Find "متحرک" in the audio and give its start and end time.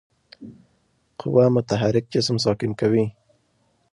1.55-2.05